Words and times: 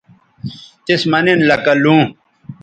تِس 0.85 1.01
مہ 1.11 1.19
نن 1.25 1.39
لکہ 1.49 1.73
لوں 1.83 2.03